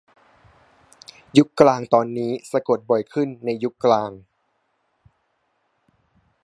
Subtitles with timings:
[1.37, 4.11] ยุคกลางตอนนี้สะกดบ่อยขึ้นในยุคกลาง